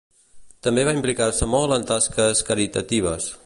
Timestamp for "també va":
0.67-0.93